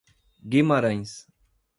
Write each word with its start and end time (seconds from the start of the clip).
Guimarães 0.43 1.27